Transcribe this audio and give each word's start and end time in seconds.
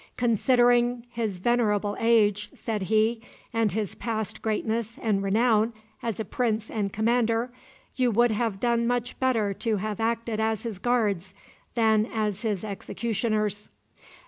"Considering 0.17 1.05
his 1.11 1.37
venerable 1.37 1.95
age," 1.99 2.49
said 2.55 2.81
he, 2.81 3.21
"and 3.53 3.73
his 3.73 3.93
past 3.93 4.41
greatness 4.41 4.97
and 4.99 5.21
renown 5.21 5.73
as 6.01 6.19
a 6.19 6.25
prince 6.25 6.71
and 6.71 6.91
commander, 6.91 7.51
you 7.95 8.09
would 8.09 8.31
have 8.31 8.59
done 8.59 8.87
much 8.87 9.19
better 9.19 9.53
to 9.53 9.77
have 9.77 9.99
acted 9.99 10.39
as 10.39 10.63
his 10.63 10.79
guards 10.79 11.35
than 11.75 12.07
as 12.07 12.41
his 12.41 12.63
executioners." 12.63 13.69